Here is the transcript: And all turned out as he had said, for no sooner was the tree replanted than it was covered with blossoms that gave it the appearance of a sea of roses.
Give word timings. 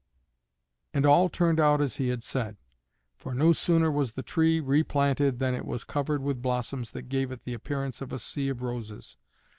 And 0.95 1.05
all 1.05 1.29
turned 1.29 1.59
out 1.59 1.79
as 1.79 1.97
he 1.97 2.07
had 2.07 2.23
said, 2.23 2.57
for 3.17 3.35
no 3.35 3.51
sooner 3.51 3.91
was 3.91 4.13
the 4.13 4.23
tree 4.23 4.59
replanted 4.59 5.37
than 5.37 5.53
it 5.53 5.63
was 5.63 5.83
covered 5.83 6.23
with 6.23 6.41
blossoms 6.41 6.89
that 6.89 7.03
gave 7.03 7.31
it 7.31 7.43
the 7.43 7.53
appearance 7.53 8.01
of 8.01 8.11
a 8.11 8.17
sea 8.17 8.49
of 8.49 8.63
roses. 8.63 9.15